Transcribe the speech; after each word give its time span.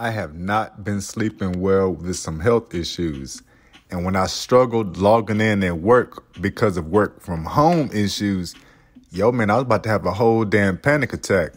I 0.00 0.10
have 0.10 0.34
not 0.36 0.84
been 0.84 1.00
sleeping 1.00 1.60
well 1.60 1.90
with 1.90 2.14
some 2.14 2.38
health 2.38 2.72
issues. 2.72 3.42
And 3.90 4.04
when 4.04 4.14
I 4.14 4.26
struggled 4.26 4.96
logging 4.96 5.40
in 5.40 5.64
at 5.64 5.80
work 5.80 6.40
because 6.40 6.76
of 6.76 6.86
work 6.86 7.20
from 7.20 7.44
home 7.44 7.90
issues, 7.92 8.54
yo, 9.10 9.32
man, 9.32 9.50
I 9.50 9.54
was 9.54 9.62
about 9.62 9.82
to 9.82 9.88
have 9.88 10.06
a 10.06 10.12
whole 10.12 10.44
damn 10.44 10.78
panic 10.78 11.12
attack. 11.14 11.52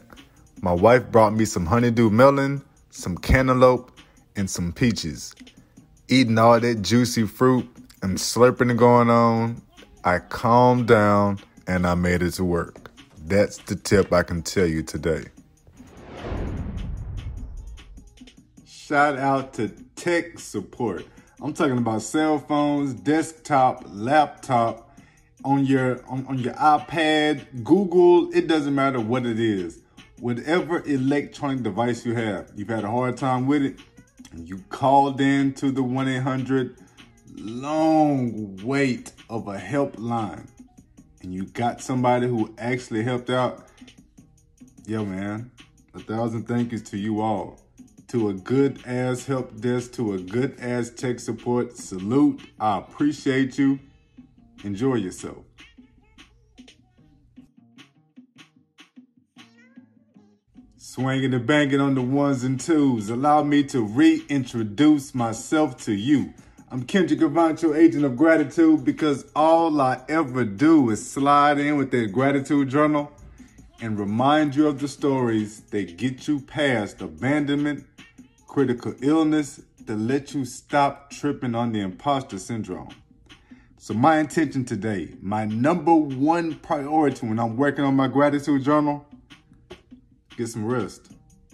My 0.60 0.74
wife 0.74 1.12
brought 1.12 1.36
me 1.36 1.46
some 1.46 1.68
honeydew 1.68 2.10
melon, 2.10 2.64
some 2.90 3.16
cantaloupe, 3.16 3.92
and 4.36 4.50
some 4.50 4.74
peaches. 4.74 5.36
Eating 6.08 6.40
all 6.40 6.60
that 6.60 6.82
juicy 6.82 7.28
fruit 7.28 7.70
and 8.02 8.18
slurping 8.18 8.72
it 8.72 8.78
going 8.78 9.12
on, 9.12 9.62
I 10.04 10.18
calmed 10.18 10.88
down 10.88 11.38
and 11.68 11.86
I 11.86 11.94
made 11.94 12.24
it 12.24 12.32
to 12.32 12.44
work. 12.44 12.90
That's 13.24 13.58
the 13.58 13.76
tip 13.76 14.12
I 14.12 14.24
can 14.24 14.42
tell 14.42 14.66
you 14.66 14.82
today. 14.82 15.26
Shout 18.92 19.18
out 19.18 19.54
to 19.54 19.70
tech 19.96 20.38
support. 20.38 21.06
I'm 21.42 21.54
talking 21.54 21.78
about 21.78 22.02
cell 22.02 22.40
phones, 22.40 22.94
desktop, 22.94 23.86
laptop, 23.88 24.94
on 25.46 25.66
your 25.66 26.04
on, 26.10 26.28
on 26.28 26.40
your 26.40 26.56
iPad, 26.56 27.64
Google, 27.64 28.30
it 28.36 28.48
doesn't 28.48 28.76
matter 28.76 29.00
what 29.00 29.26
it 29.26 29.40
is. 29.40 29.80
Whatever 30.20 30.86
electronic 30.86 31.64
device 31.64 32.06
you 32.06 32.16
have, 32.16 32.52
you've 32.54 32.68
had 32.68 32.84
a 32.84 32.92
hard 32.92 33.16
time 33.16 33.48
with 33.48 33.64
it, 33.64 33.80
you 34.36 34.58
called 34.68 35.22
in 35.22 35.54
to 35.54 35.72
the 35.72 35.82
1-800 35.82 36.76
long 37.38 38.58
wait 38.62 39.14
of 39.30 39.48
a 39.48 39.58
helpline 39.58 40.50
and 41.22 41.34
you 41.34 41.46
got 41.46 41.80
somebody 41.80 42.28
who 42.28 42.54
actually 42.58 43.04
helped 43.04 43.30
out, 43.30 43.66
yo 44.86 45.06
man, 45.06 45.50
a 45.94 46.00
thousand 46.00 46.46
thank 46.46 46.74
yous 46.74 46.82
to 46.82 46.98
you 46.98 47.22
all 47.22 47.58
to 48.12 48.28
a 48.28 48.34
good 48.34 48.78
ass 48.86 49.26
help 49.26 49.56
desk, 49.62 49.94
to 49.94 50.12
a 50.12 50.18
good 50.18 50.60
ass 50.60 50.90
tech 50.90 51.18
support. 51.18 51.78
Salute. 51.78 52.42
I 52.60 52.80
appreciate 52.80 53.58
you. 53.58 53.80
Enjoy 54.66 54.96
yourself. 54.96 55.46
Swinging 60.76 61.34
and 61.34 61.48
banging 61.48 61.80
on 61.80 61.96
the 61.96 62.02
ones 62.02 62.44
and 62.44 62.60
twos. 62.60 63.10
Allow 63.10 63.44
me 63.44 63.64
to 63.64 63.82
reintroduce 63.82 65.16
myself 65.16 65.82
to 65.86 65.94
you. 65.94 66.34
I'm 66.70 66.84
Kendrick 66.84 67.22
Gavancho, 67.22 67.78
agent 67.78 68.04
of 68.04 68.18
gratitude, 68.18 68.84
because 68.84 69.26
all 69.38 69.80
I 69.80 70.02
ever 70.10 70.44
do 70.44 70.90
is 70.90 71.10
slide 71.10 71.60
in 71.60 71.78
with 71.78 71.92
that 71.92 72.12
gratitude 72.12 72.68
journal 72.68 73.10
and 73.82 73.98
remind 73.98 74.56
you 74.56 74.68
of 74.68 74.80
the 74.80 74.88
stories 74.88 75.62
that 75.72 75.98
get 75.98 76.28
you 76.28 76.40
past 76.40 77.02
abandonment, 77.02 77.84
critical 78.52 78.94
illness 79.02 79.62
to 79.88 79.96
let 79.96 80.34
you 80.34 80.44
stop 80.44 81.10
tripping 81.10 81.56
on 81.56 81.72
the 81.72 81.80
imposter 81.80 82.38
syndrome. 82.38 82.90
So 83.78 83.94
my 83.94 84.20
intention 84.20 84.66
today, 84.66 85.16
my 85.22 85.46
number 85.46 85.96
one 85.96 86.56
priority 86.56 87.28
when 87.28 87.40
I'm 87.40 87.56
working 87.56 87.86
on 87.86 87.96
my 87.96 88.10
gratitude 88.10 88.62
journal, 88.66 89.06
get 90.36 90.50
some 90.50 90.66
rest. 90.66 91.14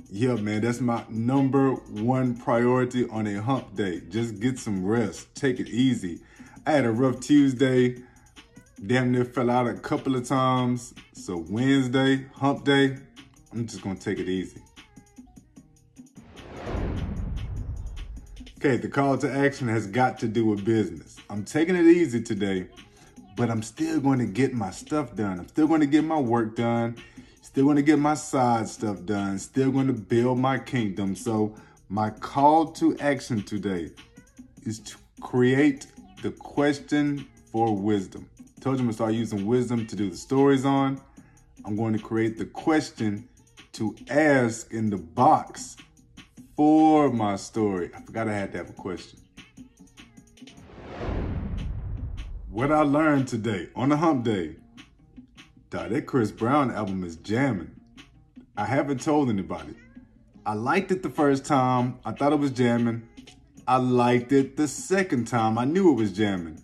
Yeah, 0.09 0.37
man, 0.37 0.61
that's 0.61 0.81
my 0.81 1.05
number 1.07 1.73
one 1.73 2.35
priority 2.35 3.07
on 3.09 3.27
a 3.27 3.43
hump 3.43 3.75
day. 3.75 4.01
Just 4.09 4.39
get 4.39 4.57
some 4.57 4.83
rest. 4.83 5.35
Take 5.35 5.59
it 5.59 5.69
easy. 5.69 6.21
I 6.65 6.71
had 6.71 6.85
a 6.85 6.91
rough 6.91 7.19
Tuesday. 7.19 8.01
Damn 8.83 9.11
near 9.11 9.23
fell 9.23 9.51
out 9.51 9.67
a 9.67 9.75
couple 9.75 10.15
of 10.15 10.27
times. 10.27 10.95
So 11.13 11.45
Wednesday, 11.47 12.25
hump 12.33 12.65
day, 12.65 12.97
I'm 13.53 13.67
just 13.67 13.83
gonna 13.83 13.99
take 13.99 14.17
it 14.17 14.27
easy. 14.27 14.63
Okay, 18.67 18.75
the 18.75 18.89
call 18.89 19.17
to 19.19 19.31
action 19.31 19.69
has 19.69 19.87
got 19.87 20.19
to 20.19 20.27
do 20.27 20.45
with 20.45 20.65
business. 20.65 21.15
I'm 21.29 21.45
taking 21.45 21.77
it 21.77 21.85
easy 21.85 22.21
today, 22.21 22.67
but 23.37 23.49
I'm 23.49 23.61
still 23.61 24.01
going 24.01 24.19
to 24.19 24.25
get 24.25 24.53
my 24.53 24.71
stuff 24.71 25.15
done. 25.15 25.39
I'm 25.39 25.47
still 25.47 25.67
going 25.67 25.79
to 25.79 25.87
get 25.87 26.03
my 26.03 26.19
work 26.19 26.57
done, 26.57 26.97
still 27.41 27.63
going 27.63 27.77
to 27.77 27.81
get 27.81 27.97
my 27.97 28.13
side 28.13 28.67
stuff 28.67 29.05
done, 29.05 29.39
still 29.39 29.71
going 29.71 29.87
to 29.87 29.93
build 29.93 30.39
my 30.39 30.59
kingdom. 30.59 31.15
So, 31.15 31.55
my 31.87 32.09
call 32.09 32.65
to 32.73 32.97
action 32.97 33.41
today 33.41 33.91
is 34.65 34.79
to 34.79 34.97
create 35.21 35.87
the 36.21 36.31
question 36.31 37.25
for 37.53 37.73
wisdom. 37.73 38.29
I 38.57 38.59
told 38.59 38.75
you 38.75 38.79
I'm 38.81 38.87
going 38.87 38.89
to 38.89 38.93
start 38.95 39.13
using 39.13 39.45
wisdom 39.45 39.87
to 39.87 39.95
do 39.95 40.09
the 40.09 40.17
stories 40.17 40.65
on. 40.65 40.99
I'm 41.63 41.77
going 41.77 41.93
to 41.93 42.03
create 42.03 42.37
the 42.37 42.47
question 42.47 43.29
to 43.71 43.95
ask 44.09 44.73
in 44.73 44.89
the 44.89 44.97
box 44.97 45.77
for 46.57 47.11
my 47.11 47.35
story. 47.35 47.91
I 47.95 48.01
forgot 48.01 48.27
I 48.27 48.33
had 48.33 48.51
to 48.53 48.57
have 48.57 48.69
a 48.71 48.73
question. 48.73 49.19
What 52.49 52.71
I 52.71 52.81
learned 52.81 53.27
today 53.27 53.69
on 53.75 53.89
the 53.89 53.97
hump 53.97 54.25
day, 54.25 54.55
that 55.69 56.07
Chris 56.07 56.31
Brown 56.31 56.71
album 56.71 57.03
is 57.03 57.15
jamming. 57.17 57.69
I 58.57 58.65
haven't 58.65 59.01
told 59.01 59.29
anybody. 59.29 59.75
I 60.47 60.53
liked 60.53 60.91
it 60.91 61.03
the 61.03 61.11
first 61.11 61.45
time. 61.45 61.99
I 62.03 62.11
thought 62.11 62.33
it 62.33 62.39
was 62.39 62.49
jamming. 62.49 63.07
I 63.67 63.77
liked 63.77 64.31
it 64.31 64.57
the 64.57 64.67
second 64.67 65.27
time. 65.27 65.59
I 65.59 65.65
knew 65.65 65.91
it 65.91 65.95
was 65.95 66.11
jamming. 66.11 66.63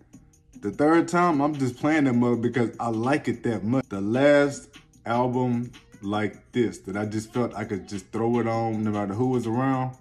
The 0.61 0.71
third 0.71 1.07
time, 1.07 1.39
I'm 1.39 1.53
just 1.55 1.77
playing 1.77 2.05
that 2.05 2.13
mug 2.13 2.41
because 2.41 2.75
I 2.79 2.87
like 2.89 3.27
it 3.27 3.43
that 3.43 3.63
much. 3.63 3.87
The 3.89 4.01
last 4.01 4.69
album 5.05 5.71
like 6.03 6.51
this 6.51 6.79
that 6.79 6.97
I 6.97 7.05
just 7.05 7.33
felt 7.33 7.55
I 7.55 7.63
could 7.63 7.87
just 7.87 8.11
throw 8.11 8.39
it 8.39 8.47
on 8.47 8.83
no 8.83 8.91
matter 8.91 9.13
who 9.13 9.27
was 9.27 9.47
around 9.47 9.97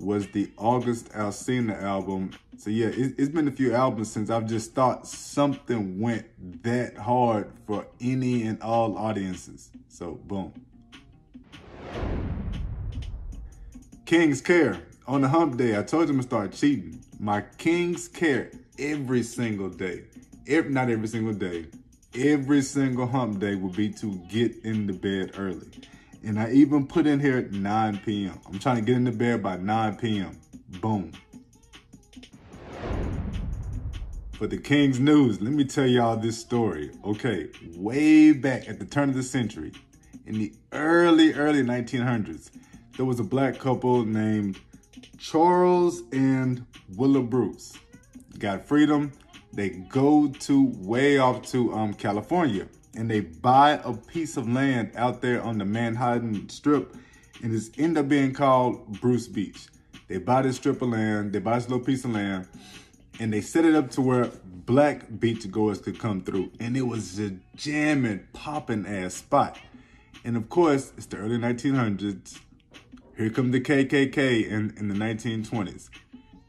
was 0.00 0.26
the 0.28 0.50
August 0.56 1.12
Alsina 1.12 1.80
album. 1.82 2.30
So 2.56 2.70
yeah, 2.70 2.86
it, 2.86 3.18
has 3.18 3.28
been 3.28 3.48
a 3.48 3.52
few 3.52 3.74
albums 3.74 4.10
since 4.10 4.30
I've 4.30 4.46
just 4.46 4.74
thought 4.74 5.06
something 5.06 6.00
went 6.00 6.26
that 6.62 6.96
hard 6.96 7.52
for 7.66 7.86
any 8.00 8.42
and 8.42 8.60
all 8.62 8.96
audiences. 8.96 9.70
So 9.88 10.14
boom. 10.14 10.52
King's 14.06 14.40
Care. 14.40 14.78
On 15.06 15.20
the 15.20 15.28
hump 15.28 15.56
day, 15.56 15.78
I 15.78 15.82
told 15.82 16.04
you 16.04 16.10
I'm 16.10 16.16
gonna 16.16 16.22
start 16.22 16.52
cheating. 16.52 17.02
My 17.18 17.42
King's 17.58 18.08
Care 18.08 18.50
every 18.78 19.22
single 19.22 19.68
day. 19.68 20.04
Every, 20.46 20.70
not 20.70 20.88
every 20.88 21.08
single 21.08 21.34
day, 21.34 21.66
every 22.14 22.62
single 22.62 23.06
hump 23.06 23.38
day 23.38 23.54
will 23.54 23.70
be 23.70 23.90
to 23.90 24.14
get 24.28 24.56
in 24.64 24.86
the 24.86 24.92
bed 24.92 25.32
early. 25.36 25.68
And 26.22 26.38
I 26.38 26.50
even 26.50 26.86
put 26.86 27.06
in 27.06 27.20
here 27.20 27.38
at 27.38 27.52
9 27.52 28.00
p.m. 28.04 28.38
I'm 28.46 28.58
trying 28.58 28.76
to 28.76 28.82
get 28.82 28.96
in 28.96 29.04
the 29.04 29.12
bed 29.12 29.42
by 29.42 29.56
9 29.56 29.96
p.m. 29.96 30.38
Boom. 30.80 31.12
For 34.32 34.46
the 34.46 34.58
King's 34.58 34.98
News, 34.98 35.40
let 35.40 35.52
me 35.52 35.64
tell 35.64 35.86
y'all 35.86 36.16
this 36.16 36.38
story. 36.38 36.90
Okay, 37.04 37.48
way 37.76 38.32
back 38.32 38.68
at 38.68 38.78
the 38.78 38.86
turn 38.86 39.10
of 39.10 39.14
the 39.14 39.22
century, 39.22 39.72
in 40.24 40.38
the 40.38 40.52
early, 40.72 41.34
early 41.34 41.62
1900s, 41.62 42.50
there 42.96 43.04
was 43.04 43.20
a 43.20 43.24
black 43.24 43.58
couple 43.58 44.04
named 44.04 44.58
Charles 45.18 46.02
and 46.12 46.64
Willa 46.96 47.22
Bruce. 47.22 47.74
Got 48.38 48.66
freedom, 48.66 49.12
they 49.52 49.70
go 49.70 50.28
to 50.28 50.72
way 50.78 51.18
off 51.18 51.42
to 51.50 51.72
um, 51.72 51.94
California 51.94 52.68
and 52.94 53.10
they 53.10 53.20
buy 53.20 53.80
a 53.84 53.92
piece 53.94 54.36
of 54.36 54.48
land 54.48 54.92
out 54.96 55.20
there 55.20 55.42
on 55.42 55.58
the 55.58 55.64
Manhattan 55.64 56.48
Strip 56.48 56.96
and 57.42 57.54
it's 57.54 57.70
end 57.78 57.96
up 57.98 58.08
being 58.08 58.32
called 58.32 59.00
Bruce 59.00 59.26
Beach. 59.26 59.66
They 60.08 60.18
buy 60.18 60.42
this 60.42 60.56
strip 60.56 60.82
of 60.82 60.88
land, 60.88 61.32
they 61.32 61.38
buy 61.38 61.56
this 61.56 61.68
little 61.68 61.84
piece 61.84 62.04
of 62.04 62.10
land, 62.10 62.48
and 63.18 63.32
they 63.32 63.40
set 63.40 63.64
it 63.64 63.74
up 63.74 63.90
to 63.92 64.00
where 64.00 64.30
black 64.44 65.08
beachgoers 65.08 65.82
could 65.82 65.98
come 65.98 66.20
through. 66.22 66.50
And 66.58 66.76
it 66.76 66.82
was 66.82 67.18
a 67.20 67.36
jamming, 67.54 68.26
popping 68.32 68.86
ass 68.86 69.14
spot. 69.14 69.58
And 70.24 70.36
of 70.36 70.48
course, 70.48 70.92
it's 70.96 71.06
the 71.06 71.18
early 71.18 71.38
1900s. 71.38 72.40
Here 73.16 73.30
come 73.30 73.50
the 73.50 73.60
KKK 73.60 74.48
in, 74.48 74.74
in 74.76 74.88
the 74.88 74.94
1920s. 74.94 75.90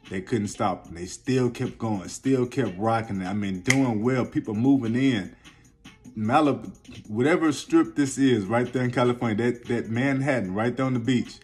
They 0.10 0.22
couldn't 0.22 0.48
stop 0.48 0.86
them. 0.86 0.96
They 0.96 1.06
still 1.06 1.50
kept 1.50 1.78
going, 1.78 2.08
still 2.10 2.46
kept 2.46 2.78
rocking. 2.78 3.26
I 3.26 3.34
mean, 3.34 3.62
doing 3.62 4.04
well, 4.04 4.26
people 4.26 4.54
moving 4.54 4.96
in. 4.96 5.36
Malibu, 6.18 6.70
whatever 7.08 7.52
strip 7.54 7.96
this 7.96 8.18
is 8.18 8.46
right 8.46 8.72
there 8.74 8.84
in 8.84 8.92
California, 8.92 9.36
that, 9.38 9.66
that 9.66 9.90
Manhattan 9.90 10.54
right 10.54 10.76
there 10.76 10.86
on 10.86 10.94
the 10.94 11.00
beach, 11.00 11.40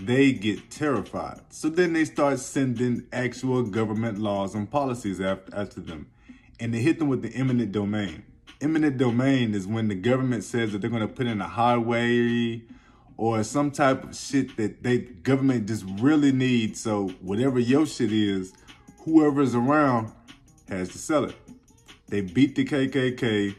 they 0.00 0.32
get 0.32 0.70
terrified. 0.70 1.40
So 1.50 1.68
then 1.68 1.92
they 1.92 2.04
start 2.04 2.38
sending 2.38 3.06
actual 3.12 3.64
government 3.64 4.18
laws 4.18 4.54
and 4.54 4.70
policies 4.70 5.20
after, 5.20 5.54
after 5.54 5.80
them. 5.80 6.06
And 6.60 6.72
they 6.72 6.78
hit 6.78 6.98
them 6.98 7.08
with 7.08 7.22
the 7.22 7.34
eminent 7.34 7.72
domain. 7.72 8.24
Eminent 8.60 8.96
domain 8.96 9.54
is 9.54 9.66
when 9.66 9.88
the 9.88 9.96
government 9.96 10.44
says 10.44 10.72
that 10.72 10.80
they're 10.80 10.90
going 10.90 11.06
to 11.06 11.12
put 11.12 11.26
in 11.26 11.40
a 11.40 11.48
highway 11.48 12.62
or 13.22 13.44
some 13.44 13.70
type 13.70 14.02
of 14.02 14.16
shit 14.16 14.56
that 14.56 14.82
they 14.82 14.98
government 14.98 15.64
just 15.68 15.84
really 16.00 16.32
needs. 16.32 16.80
So 16.80 17.06
whatever 17.20 17.60
your 17.60 17.86
shit 17.86 18.10
is, 18.10 18.52
whoever's 19.04 19.54
around 19.54 20.10
has 20.68 20.88
to 20.88 20.98
sell 20.98 21.26
it. 21.26 21.36
They 22.08 22.22
beat 22.22 22.56
the 22.56 22.64
KKK. 22.64 23.54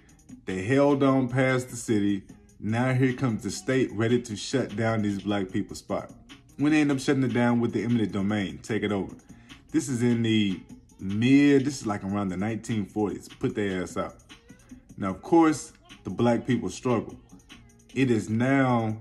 They 0.46 0.64
held 0.64 1.02
on 1.02 1.30
past 1.30 1.70
the 1.70 1.78
city. 1.78 2.24
Now 2.60 2.92
here 2.94 3.14
comes 3.14 3.44
the 3.44 3.52
state 3.52 3.90
ready 3.94 4.22
to 4.24 4.36
shut 4.36 4.76
down 4.76 5.02
these 5.02 5.22
black 5.22 5.50
people 5.50 5.78
spot. 5.78 6.12
when 6.58 6.74
they 6.74 6.82
end 6.82 6.92
up 6.92 7.00
shutting 7.00 7.24
it 7.24 7.34
down 7.34 7.62
with 7.62 7.72
the 7.72 7.86
eminent 7.86 8.12
domain, 8.12 8.58
take 8.58 8.84
it 8.84 8.92
over. 8.92 9.16
This 9.72 9.88
is 9.88 10.04
in 10.04 10.24
the 10.24 10.60
mid, 11.00 11.64
this 11.64 11.80
is 11.80 11.88
like 11.88 12.04
around 12.04 12.28
the 12.28 12.36
1940s. 12.36 13.40
Put 13.40 13.56
their 13.56 13.84
ass 13.84 13.96
out. 13.96 14.16
Now, 14.98 15.12
of 15.12 15.22
course, 15.22 15.72
the 16.04 16.10
black 16.10 16.46
people 16.46 16.70
struggle. 16.70 17.16
It 17.96 18.12
is 18.12 18.30
now 18.30 18.98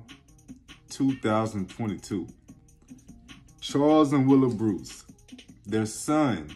2022. 0.92 2.28
Charles 3.60 4.12
and 4.12 4.28
Willa 4.28 4.48
Bruce, 4.48 5.04
their 5.66 5.86
son, 5.86 6.50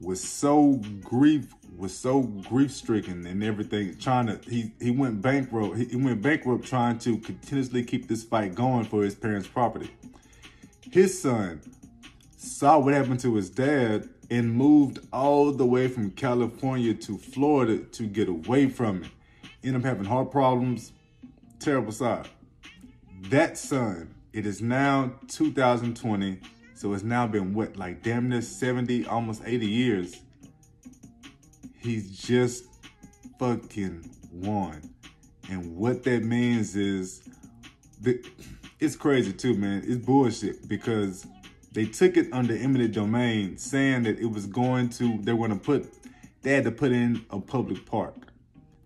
was 0.00 0.22
so 0.22 0.80
grief 1.02 1.52
was 1.76 1.96
so 1.96 2.22
grief 2.22 2.72
stricken 2.72 3.26
and 3.26 3.44
everything, 3.44 3.98
trying 3.98 4.26
to 4.26 4.40
he 4.48 4.72
he 4.80 4.90
went 4.90 5.20
bankrupt. 5.20 5.76
He, 5.76 5.84
he 5.86 5.96
went 5.96 6.22
bankrupt 6.22 6.64
trying 6.64 6.98
to 7.00 7.18
continuously 7.18 7.82
keep 7.84 8.08
this 8.08 8.24
fight 8.24 8.54
going 8.54 8.84
for 8.84 9.02
his 9.02 9.14
parents' 9.14 9.48
property. 9.48 9.90
His 10.90 11.20
son 11.20 11.60
saw 12.36 12.78
what 12.78 12.94
happened 12.94 13.20
to 13.20 13.34
his 13.34 13.50
dad 13.50 14.08
and 14.30 14.52
moved 14.52 15.00
all 15.12 15.52
the 15.52 15.66
way 15.66 15.88
from 15.88 16.10
California 16.12 16.94
to 16.94 17.18
Florida 17.18 17.78
to 17.78 18.04
get 18.04 18.28
away 18.28 18.68
from 18.68 19.02
it. 19.02 19.10
Ended 19.64 19.82
up 19.82 19.86
having 19.86 20.04
heart 20.04 20.30
problems, 20.30 20.92
terrible 21.58 21.92
side. 21.92 22.28
That 23.22 23.58
son, 23.58 24.14
it 24.32 24.46
is 24.46 24.60
now 24.60 25.14
2020, 25.28 26.40
so 26.74 26.92
it's 26.92 27.02
now 27.02 27.26
been 27.26 27.54
what, 27.54 27.76
like 27.76 28.02
damn 28.02 28.28
near 28.28 28.42
70, 28.42 29.06
almost 29.06 29.42
80 29.44 29.66
years. 29.66 30.16
He's 31.78 32.16
just 32.16 32.64
fucking 33.38 34.08
won. 34.30 34.90
And 35.48 35.76
what 35.76 36.04
that 36.04 36.22
means 36.22 36.76
is, 36.76 37.22
the, 38.00 38.24
it's 38.78 38.94
crazy 38.94 39.32
too, 39.32 39.54
man. 39.54 39.82
It's 39.86 40.04
bullshit 40.04 40.68
because 40.68 41.26
they 41.72 41.86
took 41.86 42.16
it 42.16 42.32
under 42.32 42.54
eminent 42.56 42.94
domain, 42.94 43.56
saying 43.56 44.04
that 44.04 44.18
it 44.18 44.26
was 44.26 44.46
going 44.46 44.90
to, 44.90 45.18
they 45.22 45.32
were 45.32 45.48
to 45.48 45.56
put, 45.56 45.88
they 46.42 46.52
had 46.52 46.64
to 46.64 46.70
put 46.70 46.92
in 46.92 47.24
a 47.30 47.40
public 47.40 47.86
park. 47.86 48.14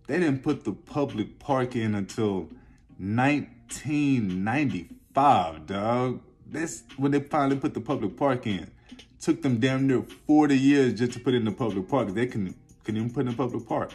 They 0.07 0.19
didn't 0.19 0.43
put 0.43 0.65
the 0.65 0.73
public 0.73 1.39
park 1.39 1.77
in 1.77 1.95
until 1.95 2.49
1995, 3.71 5.67
dog. 5.67 6.21
That's 6.47 6.83
when 6.97 7.13
they 7.13 7.21
finally 7.21 7.57
put 7.57 7.75
the 7.75 7.81
public 7.81 8.17
park 8.17 8.47
in. 8.47 8.71
Took 9.21 9.43
them 9.43 9.61
damn 9.61 9.87
near 9.87 10.03
40 10.03 10.59
years 10.59 10.99
just 10.99 11.13
to 11.13 11.21
put 11.21 11.35
in 11.35 11.45
the 11.45 11.53
public 11.53 11.89
park. 11.89 12.09
They 12.09 12.27
can 12.27 12.55
can 12.85 12.97
even 12.97 13.11
put 13.11 13.21
in 13.21 13.27
the 13.27 13.37
public 13.37 13.69
park. 13.69 13.93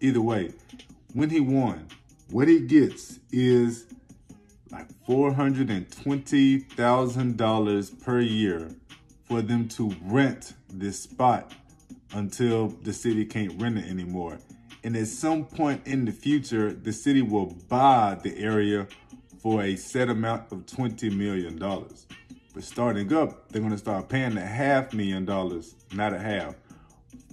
Either 0.00 0.20
way, 0.20 0.52
when 1.14 1.30
he 1.30 1.40
won, 1.40 1.88
what 2.30 2.46
he 2.46 2.60
gets 2.60 3.18
is 3.32 3.86
like 4.70 4.86
$420,000 5.08 8.02
per 8.02 8.20
year 8.20 8.70
for 9.24 9.42
them 9.42 9.66
to 9.68 9.92
rent 10.02 10.52
this 10.72 11.02
spot 11.02 11.52
until 12.12 12.68
the 12.68 12.92
city 12.92 13.24
can't 13.24 13.60
rent 13.60 13.78
it 13.78 13.86
anymore. 13.86 14.38
And 14.82 14.96
at 14.96 15.06
some 15.08 15.44
point 15.44 15.86
in 15.86 16.04
the 16.04 16.12
future, 16.12 16.72
the 16.72 16.92
city 16.92 17.22
will 17.22 17.46
buy 17.68 18.18
the 18.22 18.38
area 18.38 18.86
for 19.42 19.62
a 19.62 19.76
set 19.76 20.08
amount 20.08 20.52
of 20.52 20.66
$20 20.66 21.14
million. 21.14 21.58
But 21.58 22.64
starting 22.64 23.12
up, 23.12 23.48
they're 23.50 23.60
going 23.60 23.72
to 23.72 23.78
start 23.78 24.08
paying 24.08 24.36
a 24.36 24.46
half 24.46 24.92
million 24.92 25.24
dollars, 25.24 25.74
not 25.92 26.12
a 26.12 26.18
half, 26.18 26.54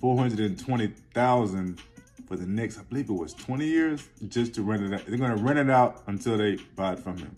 420,000 0.02 1.82
for 2.28 2.36
the 2.36 2.46
next, 2.46 2.78
I 2.78 2.84
believe 2.84 3.10
it 3.10 3.14
was 3.14 3.34
20 3.34 3.66
years, 3.66 4.10
just 4.28 4.54
to 4.56 4.62
rent 4.62 4.84
it 4.84 4.94
out. 4.94 5.06
They're 5.08 5.18
gonna 5.18 5.38
rent 5.38 5.60
it 5.60 5.70
out 5.70 6.04
until 6.08 6.38
they 6.38 6.58
buy 6.76 6.94
it 6.94 7.00
from 7.00 7.18
him. 7.18 7.34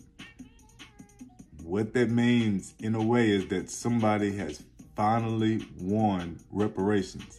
What 1.64 1.94
that 1.94 2.10
means, 2.10 2.74
in 2.80 2.96
a 2.96 3.02
way, 3.02 3.30
is 3.30 3.48
that 3.48 3.70
somebody 3.70 4.36
has 4.38 4.64
finally 4.96 5.66
won 5.80 6.40
reparations. 6.52 7.38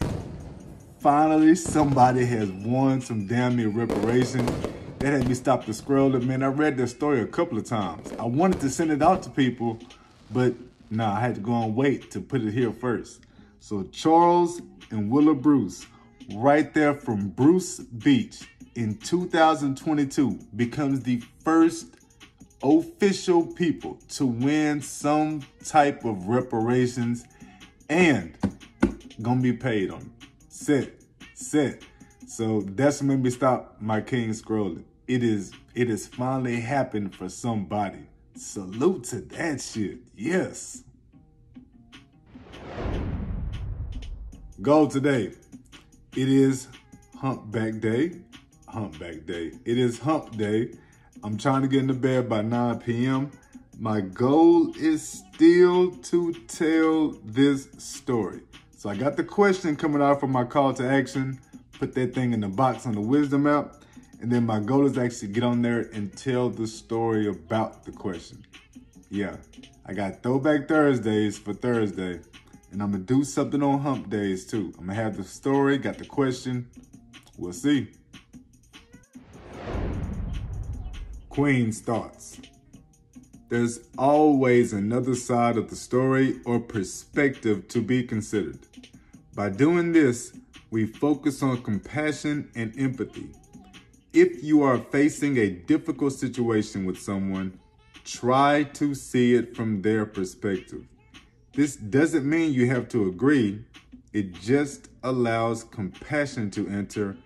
Finally, 1.00 1.54
somebody 1.54 2.26
has 2.26 2.50
won 2.50 3.00
some 3.00 3.26
damn 3.26 3.56
near 3.56 3.70
reparations. 3.70 4.50
That 4.98 5.14
had 5.14 5.26
me 5.26 5.32
stop 5.32 5.64
the 5.64 5.72
scrolling. 5.72 6.26
Man, 6.26 6.42
I 6.42 6.48
read 6.48 6.76
that 6.76 6.88
story 6.88 7.22
a 7.22 7.26
couple 7.26 7.56
of 7.56 7.64
times. 7.64 8.12
I 8.18 8.26
wanted 8.26 8.60
to 8.60 8.68
send 8.68 8.92
it 8.92 9.00
out 9.00 9.22
to 9.22 9.30
people, 9.30 9.78
but 10.30 10.52
nah, 10.90 11.14
I 11.14 11.20
had 11.20 11.36
to 11.36 11.40
go 11.40 11.54
and 11.54 11.74
wait 11.74 12.10
to 12.10 12.20
put 12.20 12.42
it 12.42 12.52
here 12.52 12.70
first. 12.70 13.20
So 13.60 13.84
Charles 13.84 14.60
and 14.90 15.10
Willa 15.10 15.34
Bruce 15.34 15.86
right 16.34 16.74
there 16.74 16.92
from 16.92 17.30
Bruce 17.30 17.78
Beach 17.78 18.46
in 18.74 18.98
2022 18.98 20.38
becomes 20.54 21.00
the 21.00 21.22
first 21.42 21.86
official 22.62 23.46
people 23.46 23.98
to 24.10 24.26
win 24.26 24.82
some 24.82 25.40
type 25.64 26.04
of 26.04 26.28
reparations 26.28 27.24
and 27.88 28.36
gonna 29.22 29.40
be 29.40 29.54
paid 29.54 29.90
on 29.90 30.10
Set, 30.52 30.90
sit. 31.32 31.84
So 32.26 32.62
that's 32.62 33.02
made 33.02 33.22
me 33.22 33.30
stop 33.30 33.76
my 33.80 34.00
king 34.00 34.30
scrolling. 34.30 34.82
It 35.06 35.22
is 35.22 35.52
it 35.76 35.88
has 35.88 36.08
finally 36.08 36.58
happened 36.60 37.14
for 37.14 37.28
somebody. 37.28 38.08
Salute 38.34 39.04
to 39.04 39.20
that 39.20 39.60
shit. 39.60 40.00
Yes. 40.16 40.82
Goal 44.60 44.88
today. 44.88 45.34
It 46.16 46.28
is 46.28 46.66
humpback 47.16 47.78
day. 47.78 48.20
Humpback 48.66 49.26
day. 49.26 49.52
It 49.64 49.78
is 49.78 50.00
hump 50.00 50.36
day. 50.36 50.72
I'm 51.22 51.38
trying 51.38 51.62
to 51.62 51.68
get 51.68 51.82
into 51.82 51.94
bed 51.94 52.28
by 52.28 52.42
9 52.42 52.80
p.m. 52.80 53.30
My 53.78 54.00
goal 54.00 54.74
is 54.76 55.22
still 55.32 55.92
to 55.92 56.34
tell 56.48 57.10
this 57.24 57.68
story. 57.78 58.40
So 58.80 58.88
I 58.88 58.96
got 58.96 59.18
the 59.18 59.24
question 59.24 59.76
coming 59.76 60.00
out 60.00 60.20
from 60.20 60.32
my 60.32 60.42
call 60.42 60.72
to 60.72 60.88
action. 60.88 61.38
Put 61.78 61.92
that 61.96 62.14
thing 62.14 62.32
in 62.32 62.40
the 62.40 62.48
box 62.48 62.86
on 62.86 62.94
the 62.94 63.00
wisdom 63.02 63.46
app. 63.46 63.76
And 64.22 64.32
then 64.32 64.46
my 64.46 64.58
goal 64.58 64.86
is 64.86 64.96
actually 64.96 65.32
get 65.32 65.42
on 65.42 65.60
there 65.60 65.90
and 65.92 66.10
tell 66.16 66.48
the 66.48 66.66
story 66.66 67.28
about 67.28 67.84
the 67.84 67.92
question. 67.92 68.42
Yeah, 69.10 69.36
I 69.84 69.92
got 69.92 70.22
Throwback 70.22 70.66
Thursdays 70.66 71.36
for 71.36 71.52
Thursday. 71.52 72.20
And 72.72 72.82
I'm 72.82 72.92
gonna 72.92 73.04
do 73.04 73.22
something 73.22 73.62
on 73.62 73.80
hump 73.80 74.08
days 74.08 74.46
too. 74.46 74.72
I'm 74.78 74.86
gonna 74.86 74.94
have 74.94 75.18
the 75.18 75.24
story, 75.24 75.76
got 75.76 75.98
the 75.98 76.06
question. 76.06 76.66
We'll 77.36 77.52
see. 77.52 77.88
Queen's 81.28 81.82
thoughts. 81.82 82.40
There's 83.50 83.80
always 83.98 84.72
another 84.72 85.16
side 85.16 85.56
of 85.56 85.70
the 85.70 85.74
story 85.74 86.38
or 86.44 86.60
perspective 86.60 87.66
to 87.66 87.82
be 87.82 88.04
considered. 88.04 88.60
By 89.34 89.50
doing 89.50 89.90
this, 89.90 90.32
we 90.70 90.86
focus 90.86 91.42
on 91.42 91.64
compassion 91.64 92.48
and 92.54 92.72
empathy. 92.78 93.32
If 94.12 94.44
you 94.44 94.62
are 94.62 94.78
facing 94.78 95.36
a 95.36 95.50
difficult 95.50 96.12
situation 96.12 96.84
with 96.84 97.00
someone, 97.00 97.58
try 98.04 98.62
to 98.74 98.94
see 98.94 99.34
it 99.34 99.56
from 99.56 99.82
their 99.82 100.06
perspective. 100.06 100.86
This 101.52 101.74
doesn't 101.74 102.24
mean 102.24 102.52
you 102.52 102.68
have 102.68 102.88
to 102.90 103.08
agree. 103.08 103.64
It 104.12 104.32
just 104.34 104.90
allows 105.02 105.64
compassion 105.64 106.52
to 106.52 106.68
enter 106.68 107.16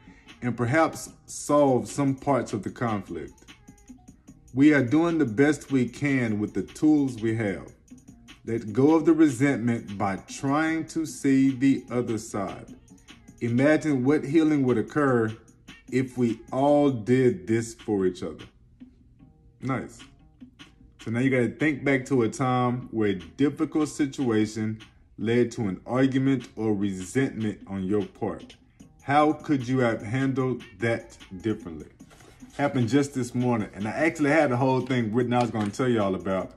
and 0.40 0.57
perhaps 0.57 1.11
solve 1.26 1.87
some 1.87 2.14
parts 2.14 2.54
of 2.54 2.62
the 2.62 2.71
conflict. 2.71 3.44
We 4.54 4.73
are 4.73 4.84
doing 4.84 5.18
the 5.18 5.25
best 5.25 5.73
we 5.73 5.88
can 5.88 6.38
with 6.38 6.54
the 6.54 6.62
tools 6.62 7.20
we 7.20 7.34
have. 7.34 7.73
Let 8.46 8.73
go 8.73 8.94
of 8.94 9.04
the 9.04 9.12
resentment 9.12 9.99
by 9.99 10.14
trying 10.28 10.87
to 10.88 11.06
see 11.06 11.50
the 11.50 11.84
other 11.90 12.18
side. 12.18 12.73
Imagine 13.40 14.04
what 14.04 14.23
healing 14.23 14.62
would 14.62 14.78
occur 14.78 15.37
if 15.90 16.16
we 16.16 16.38
all 16.52 16.92
did 16.92 17.49
this 17.49 17.75
for 17.75 18.06
each 18.06 18.23
other. 18.23 18.44
Nice. 19.61 19.99
So 21.02 21.11
now 21.11 21.18
you 21.18 21.30
got 21.30 21.38
to 21.38 21.56
think 21.56 21.82
back 21.82 22.06
to 22.06 22.23
a 22.23 22.28
time 22.28 22.88
where 22.92 23.08
a 23.08 23.14
difficult 23.14 23.88
situation 23.88 24.78
led 25.18 25.50
to 25.52 25.62
an 25.62 25.80
argument 25.84 26.49
or 26.54 26.75
resentment 26.75 27.58
on 27.66 27.82
your 27.82 28.04
part. 28.04 28.54
How 29.02 29.32
could 29.32 29.66
you 29.66 29.80
have 29.80 30.00
handled 30.00 30.62
that 30.78 31.18
differently? 31.42 31.88
Happened 32.56 32.88
just 32.88 33.14
this 33.14 33.34
morning, 33.34 33.68
and 33.75 33.88
I 33.88 33.90
actually 33.90 34.30
had 34.30 34.50
the 34.50 34.56
whole 34.56 34.80
thing 34.80 35.12
written 35.12 35.32
I 35.32 35.40
was 35.40 35.50
going 35.50 35.70
to 35.70 35.76
tell 35.76 35.88
y'all 35.88 36.14
about, 36.14 36.52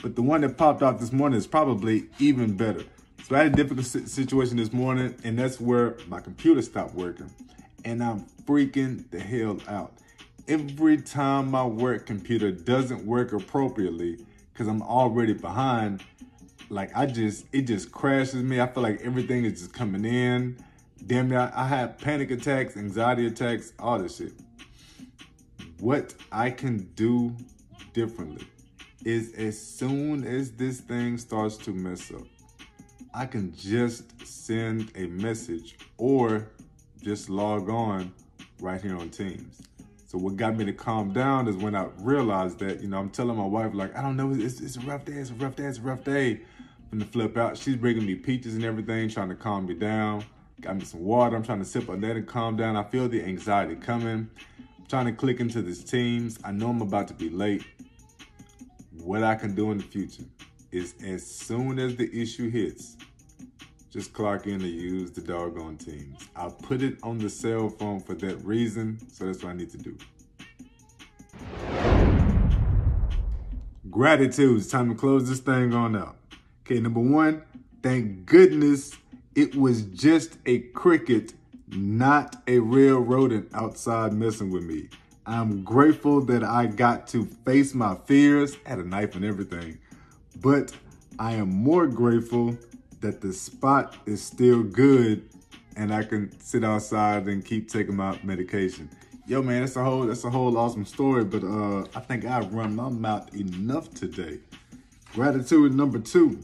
but 0.00 0.16
the 0.16 0.22
one 0.22 0.40
that 0.40 0.56
popped 0.56 0.82
out 0.82 0.98
this 0.98 1.12
morning 1.12 1.38
is 1.38 1.46
probably 1.46 2.06
even 2.18 2.56
better. 2.56 2.84
So 3.24 3.36
I 3.36 3.44
had 3.44 3.52
a 3.52 3.56
difficult 3.56 3.86
situation 3.86 4.56
this 4.56 4.72
morning, 4.72 5.14
and 5.24 5.38
that's 5.38 5.60
where 5.60 5.96
my 6.08 6.20
computer 6.20 6.62
stopped 6.62 6.94
working, 6.94 7.30
and 7.84 8.02
I'm 8.02 8.20
freaking 8.46 9.10
the 9.10 9.20
hell 9.20 9.58
out 9.68 9.92
every 10.48 10.96
time 10.96 11.50
my 11.50 11.64
work 11.64 12.06
computer 12.06 12.50
doesn't 12.50 13.04
work 13.04 13.32
appropriately 13.32 14.18
because 14.52 14.68
I'm 14.68 14.82
already 14.82 15.34
behind, 15.34 16.02
like 16.68 16.96
I 16.96 17.06
just, 17.06 17.46
it 17.52 17.62
just 17.62 17.92
crashes 17.92 18.42
me. 18.42 18.60
I 18.60 18.66
feel 18.66 18.82
like 18.82 19.00
everything 19.02 19.44
is 19.44 19.60
just 19.60 19.72
coming 19.72 20.04
in. 20.04 20.56
Damn 21.06 21.32
it, 21.32 21.36
I, 21.36 21.52
I 21.54 21.66
have 21.66 21.98
panic 21.98 22.30
attacks, 22.30 22.76
anxiety 22.76 23.26
attacks, 23.26 23.72
all 23.78 23.98
this 23.98 24.16
shit. 24.18 24.32
What 25.82 26.14
I 26.30 26.50
can 26.50 26.88
do 26.94 27.34
differently. 27.92 28.46
is 29.04 29.34
as 29.34 29.60
soon 29.60 30.24
as 30.24 30.52
this 30.52 30.78
thing 30.78 31.18
starts 31.18 31.56
to 31.56 31.72
mess 31.72 32.12
up, 32.12 32.22
I 33.12 33.26
can 33.26 33.52
just 33.56 34.24
send 34.24 34.92
a 34.94 35.08
message 35.08 35.76
or 35.98 36.46
just 37.02 37.28
log 37.28 37.68
on 37.68 38.14
right 38.60 38.80
here 38.80 38.96
on 38.96 39.10
Teams. 39.10 39.60
So 40.06 40.18
what 40.18 40.36
got 40.36 40.56
me 40.56 40.64
to 40.66 40.72
calm 40.72 41.12
down 41.12 41.48
is 41.48 41.56
when 41.56 41.74
I 41.74 41.88
realized 41.98 42.60
that, 42.60 42.80
you 42.80 42.86
know, 42.86 43.00
I'm 43.00 43.10
telling 43.10 43.36
my 43.36 43.44
wife, 43.44 43.74
like, 43.74 43.96
I 43.96 44.02
don't 44.02 44.16
know, 44.16 44.32
it's, 44.32 44.60
it's 44.60 44.76
a 44.76 44.80
rough 44.82 45.04
day, 45.04 45.14
it's 45.14 45.30
a 45.30 45.34
rough 45.34 45.56
day, 45.56 45.64
it's 45.64 45.78
a 45.78 45.82
rough 45.82 46.04
day. 46.04 46.42
From 46.90 47.00
the 47.00 47.06
flip 47.06 47.36
out, 47.36 47.58
she's 47.58 47.74
bringing 47.74 48.06
me 48.06 48.14
peaches 48.14 48.54
and 48.54 48.64
everything, 48.64 49.08
trying 49.08 49.30
to 49.30 49.34
calm 49.34 49.66
me 49.66 49.74
down. 49.74 50.24
Got 50.60 50.76
me 50.76 50.84
some 50.84 51.02
water, 51.02 51.34
I'm 51.34 51.42
trying 51.42 51.58
to 51.58 51.64
sip 51.64 51.88
on 51.88 52.00
that 52.02 52.14
and 52.14 52.24
calm 52.24 52.56
down. 52.56 52.76
I 52.76 52.84
feel 52.84 53.08
the 53.08 53.24
anxiety 53.24 53.74
coming. 53.74 54.30
I'm 54.82 54.88
trying 54.88 55.06
to 55.06 55.12
click 55.12 55.38
into 55.38 55.62
this 55.62 55.84
Teams. 55.84 56.40
I 56.44 56.50
know 56.50 56.70
I'm 56.70 56.82
about 56.82 57.06
to 57.08 57.14
be 57.14 57.30
late. 57.30 57.64
What 59.00 59.22
I 59.22 59.36
can 59.36 59.54
do 59.54 59.70
in 59.70 59.78
the 59.78 59.84
future 59.84 60.24
is 60.72 60.96
as 61.06 61.24
soon 61.24 61.78
as 61.78 61.94
the 61.94 62.10
issue 62.12 62.50
hits, 62.50 62.96
just 63.92 64.12
clock 64.12 64.48
in 64.48 64.54
and 64.54 64.64
use 64.64 65.12
the 65.12 65.20
doggone 65.20 65.76
Teams. 65.76 66.28
I 66.34 66.48
put 66.48 66.82
it 66.82 66.98
on 67.04 67.18
the 67.18 67.30
cell 67.30 67.68
phone 67.68 68.00
for 68.00 68.14
that 68.14 68.44
reason, 68.44 68.98
so 69.08 69.26
that's 69.26 69.44
what 69.44 69.50
I 69.50 69.52
need 69.52 69.70
to 69.70 69.78
do. 69.78 69.96
Gratitude. 73.88 74.58
It's 74.58 74.68
time 74.68 74.88
to 74.88 74.96
close 74.96 75.28
this 75.28 75.38
thing 75.38 75.72
on 75.74 75.94
out. 75.94 76.16
Okay, 76.66 76.80
number 76.80 77.00
one, 77.00 77.44
thank 77.84 78.26
goodness 78.26 78.96
it 79.36 79.54
was 79.54 79.82
just 79.82 80.38
a 80.44 80.58
cricket, 80.58 81.34
not 81.72 82.36
a 82.46 82.58
real 82.58 82.98
rodent 83.00 83.48
outside 83.54 84.12
messing 84.12 84.50
with 84.50 84.64
me. 84.64 84.88
I'm 85.24 85.62
grateful 85.62 86.20
that 86.26 86.42
I 86.42 86.66
got 86.66 87.06
to 87.08 87.26
face 87.44 87.74
my 87.74 87.96
fears, 88.06 88.56
had 88.66 88.78
a 88.78 88.84
knife 88.84 89.14
and 89.14 89.24
everything, 89.24 89.78
but 90.40 90.72
I 91.18 91.32
am 91.34 91.50
more 91.50 91.86
grateful 91.86 92.56
that 93.00 93.20
the 93.20 93.32
spot 93.32 93.96
is 94.06 94.22
still 94.22 94.62
good 94.62 95.28
and 95.76 95.92
I 95.92 96.02
can 96.02 96.38
sit 96.40 96.64
outside 96.64 97.26
and 97.28 97.44
keep 97.44 97.70
taking 97.70 97.96
my 97.96 98.18
medication. 98.22 98.90
Yo, 99.26 99.40
man, 99.42 99.60
that's 99.60 99.76
a 99.76 99.84
whole 99.84 100.02
that's 100.02 100.24
a 100.24 100.30
whole 100.30 100.58
awesome 100.58 100.84
story, 100.84 101.24
but 101.24 101.44
uh, 101.44 101.86
I 101.94 102.00
think 102.00 102.24
I've 102.24 102.52
run 102.52 102.74
my 102.74 102.88
mouth 102.88 103.34
enough 103.34 103.92
today. 103.94 104.40
Gratitude 105.12 105.74
number 105.74 105.98
two. 105.98 106.40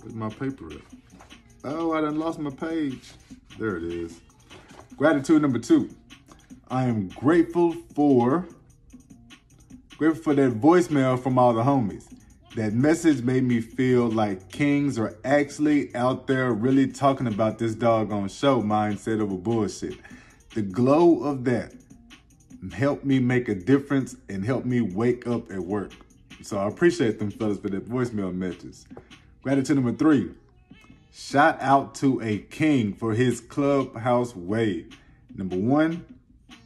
Where's 0.00 0.14
my 0.14 0.28
paper 0.28 0.70
at? 0.72 0.80
Oh, 1.64 1.92
I 1.92 2.00
done 2.00 2.18
lost 2.18 2.38
my 2.38 2.50
page. 2.50 3.12
There 3.58 3.76
it 3.76 3.84
is. 3.84 4.20
Gratitude 5.00 5.40
number 5.40 5.58
two. 5.58 5.88
I 6.68 6.84
am 6.84 7.08
grateful 7.08 7.72
for 7.94 8.46
grateful 9.96 10.22
for 10.22 10.34
that 10.34 10.60
voicemail 10.60 11.18
from 11.18 11.38
all 11.38 11.54
the 11.54 11.62
homies. 11.62 12.06
That 12.54 12.74
message 12.74 13.22
made 13.22 13.44
me 13.44 13.62
feel 13.62 14.10
like 14.10 14.52
kings 14.52 14.98
are 14.98 15.16
actually 15.24 15.96
out 15.96 16.26
there 16.26 16.52
really 16.52 16.86
talking 16.86 17.28
about 17.28 17.56
this 17.56 17.74
doggone 17.74 18.28
show 18.28 18.60
mindset 18.60 19.22
over 19.22 19.38
bullshit. 19.38 19.94
The 20.54 20.60
glow 20.60 21.22
of 21.22 21.44
that 21.44 21.72
helped 22.70 23.06
me 23.06 23.20
make 23.20 23.48
a 23.48 23.54
difference 23.54 24.16
and 24.28 24.44
helped 24.44 24.66
me 24.66 24.82
wake 24.82 25.26
up 25.26 25.50
at 25.50 25.60
work. 25.60 25.92
So 26.42 26.58
I 26.58 26.68
appreciate 26.68 27.18
them 27.18 27.30
fellas 27.30 27.58
for 27.58 27.70
that 27.70 27.88
voicemail 27.88 28.34
messages. 28.34 28.86
Gratitude 29.40 29.76
number 29.76 29.94
three. 29.94 30.28
Shout 31.12 31.60
out 31.60 31.96
to 31.96 32.22
a 32.22 32.38
king 32.38 32.94
for 32.94 33.14
his 33.14 33.40
clubhouse 33.40 34.34
wave. 34.36 34.96
Number 35.34 35.56
one, 35.56 36.04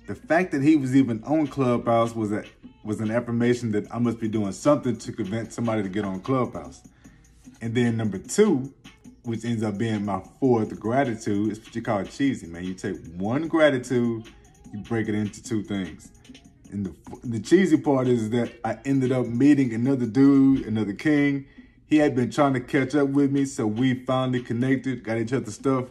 the 0.06 0.14
fact 0.14 0.52
that 0.52 0.62
he 0.62 0.76
was 0.76 0.94
even 0.94 1.24
on 1.24 1.46
Clubhouse 1.46 2.14
was 2.14 2.30
a 2.30 2.44
was 2.84 3.00
an 3.00 3.10
affirmation 3.10 3.72
that 3.72 3.86
I 3.90 3.98
must 3.98 4.20
be 4.20 4.28
doing 4.28 4.52
something 4.52 4.96
to 4.98 5.12
convince 5.12 5.54
somebody 5.54 5.82
to 5.82 5.88
get 5.88 6.04
on 6.04 6.20
Clubhouse. 6.20 6.82
And 7.62 7.74
then 7.74 7.96
number 7.96 8.18
two, 8.18 8.74
which 9.22 9.46
ends 9.46 9.62
up 9.62 9.78
being 9.78 10.04
my 10.04 10.22
fourth 10.38 10.78
gratitude, 10.78 11.50
is 11.50 11.58
what 11.60 11.74
you 11.74 11.80
call 11.80 12.04
cheesy, 12.04 12.46
man. 12.46 12.64
You 12.64 12.74
take 12.74 12.96
one 13.16 13.48
gratitude, 13.48 14.28
you 14.74 14.80
break 14.82 15.08
it 15.08 15.14
into 15.14 15.42
two 15.42 15.62
things. 15.62 16.12
And 16.70 16.84
the, 16.84 16.94
the 17.22 17.40
cheesy 17.40 17.78
part 17.78 18.06
is 18.06 18.28
that 18.30 18.52
I 18.62 18.76
ended 18.84 19.12
up 19.12 19.26
meeting 19.26 19.72
another 19.72 20.04
dude, 20.04 20.66
another 20.66 20.92
king. 20.92 21.46
He 21.86 21.98
had 21.98 22.14
been 22.14 22.30
trying 22.30 22.54
to 22.54 22.60
catch 22.60 22.94
up 22.94 23.08
with 23.08 23.30
me, 23.30 23.44
so 23.44 23.66
we 23.66 24.04
finally 24.04 24.40
connected, 24.40 25.04
got 25.04 25.18
each 25.18 25.32
other 25.32 25.50
stuff. 25.50 25.86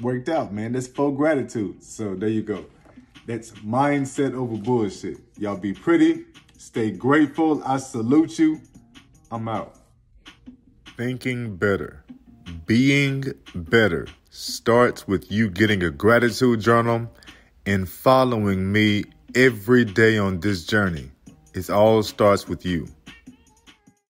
Worked 0.00 0.28
out, 0.28 0.52
man. 0.52 0.72
That's 0.72 0.88
full 0.88 1.12
gratitude. 1.12 1.82
So 1.82 2.14
there 2.14 2.28
you 2.28 2.42
go. 2.42 2.66
That's 3.26 3.52
mindset 3.52 4.34
over 4.34 4.56
bullshit. 4.56 5.18
Y'all 5.38 5.56
be 5.56 5.72
pretty. 5.72 6.24
Stay 6.58 6.90
grateful. 6.90 7.62
I 7.64 7.76
salute 7.76 8.38
you. 8.38 8.60
I'm 9.30 9.48
out. 9.48 9.76
Thinking 10.96 11.56
better, 11.56 12.04
being 12.66 13.24
better 13.54 14.06
starts 14.30 15.06
with 15.06 15.30
you 15.30 15.50
getting 15.50 15.82
a 15.82 15.90
gratitude 15.90 16.60
journal 16.60 17.10
and 17.66 17.88
following 17.88 18.72
me 18.72 19.04
every 19.34 19.84
day 19.84 20.18
on 20.18 20.40
this 20.40 20.66
journey. 20.66 21.10
It 21.54 21.70
all 21.70 22.02
starts 22.02 22.48
with 22.48 22.64
you. 22.64 22.88